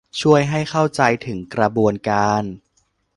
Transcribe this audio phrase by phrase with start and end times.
[0.21, 2.43] ช่วยให้เข้าใจถึงกระบวนการ